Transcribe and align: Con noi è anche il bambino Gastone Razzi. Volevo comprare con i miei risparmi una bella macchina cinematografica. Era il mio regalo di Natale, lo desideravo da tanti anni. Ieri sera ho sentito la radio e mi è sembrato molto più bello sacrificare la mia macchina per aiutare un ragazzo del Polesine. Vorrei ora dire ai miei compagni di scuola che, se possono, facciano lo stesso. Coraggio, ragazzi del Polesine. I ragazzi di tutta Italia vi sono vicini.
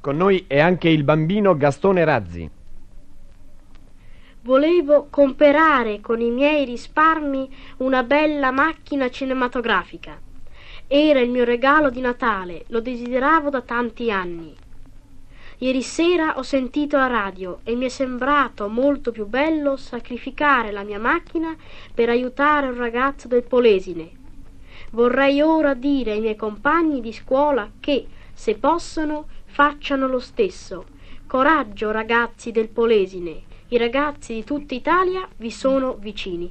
Con 0.00 0.16
noi 0.16 0.46
è 0.46 0.58
anche 0.58 0.88
il 0.88 1.04
bambino 1.04 1.54
Gastone 1.58 2.04
Razzi. 2.04 2.50
Volevo 4.40 5.08
comprare 5.10 6.00
con 6.00 6.22
i 6.22 6.30
miei 6.30 6.64
risparmi 6.64 7.46
una 7.78 8.02
bella 8.02 8.50
macchina 8.50 9.10
cinematografica. 9.10 10.18
Era 10.86 11.20
il 11.20 11.28
mio 11.28 11.44
regalo 11.44 11.90
di 11.90 12.00
Natale, 12.00 12.64
lo 12.68 12.80
desideravo 12.80 13.50
da 13.50 13.60
tanti 13.60 14.10
anni. 14.10 14.56
Ieri 15.58 15.82
sera 15.82 16.38
ho 16.38 16.42
sentito 16.42 16.96
la 16.96 17.06
radio 17.06 17.58
e 17.62 17.74
mi 17.74 17.84
è 17.84 17.90
sembrato 17.90 18.68
molto 18.68 19.12
più 19.12 19.26
bello 19.26 19.76
sacrificare 19.76 20.70
la 20.72 20.82
mia 20.82 20.98
macchina 20.98 21.54
per 21.92 22.08
aiutare 22.08 22.68
un 22.68 22.76
ragazzo 22.78 23.28
del 23.28 23.42
Polesine. 23.42 24.10
Vorrei 24.92 25.42
ora 25.42 25.74
dire 25.74 26.12
ai 26.12 26.20
miei 26.20 26.36
compagni 26.36 27.02
di 27.02 27.12
scuola 27.12 27.70
che, 27.78 28.06
se 28.32 28.56
possono, 28.56 29.26
facciano 29.60 30.08
lo 30.08 30.20
stesso. 30.20 30.86
Coraggio, 31.26 31.90
ragazzi 31.90 32.50
del 32.50 32.70
Polesine. 32.70 33.42
I 33.68 33.76
ragazzi 33.76 34.32
di 34.32 34.42
tutta 34.42 34.74
Italia 34.74 35.28
vi 35.36 35.50
sono 35.50 35.96
vicini. 36.00 36.50